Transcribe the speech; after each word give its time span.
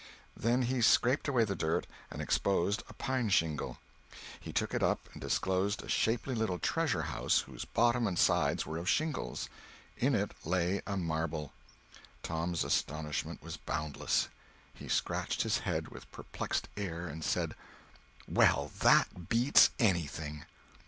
Then 0.35 0.63
he 0.63 0.81
scraped 0.81 1.27
away 1.27 1.43
the 1.43 1.55
dirt, 1.55 1.85
and 2.09 2.23
exposed 2.23 2.81
a 2.89 2.93
pine 2.95 3.29
shingle. 3.29 3.77
He 4.39 4.51
took 4.51 4.73
it 4.73 4.81
up 4.81 5.07
and 5.13 5.21
disclosed 5.21 5.83
a 5.83 5.87
shapely 5.89 6.33
little 6.33 6.57
treasure 6.57 7.03
house 7.03 7.41
whose 7.41 7.65
bottom 7.65 8.07
and 8.07 8.17
sides 8.17 8.65
were 8.65 8.79
of 8.79 8.89
shingles. 8.89 9.47
In 9.95 10.15
it 10.15 10.31
lay 10.43 10.81
a 10.87 10.97
marble. 10.97 11.53
Tom's 12.23 12.63
astonishment 12.63 13.43
was 13.43 13.57
bound 13.57 13.95
less! 13.95 14.27
He 14.73 14.87
scratched 14.87 15.43
his 15.43 15.59
head 15.59 15.89
with 15.89 16.05
a 16.05 16.07
perplexed 16.07 16.67
air, 16.75 17.05
and 17.05 17.23
said: 17.23 17.53
"Well, 18.27 18.71
that 18.79 19.29
beats 19.29 19.69
anything!" 19.77 20.45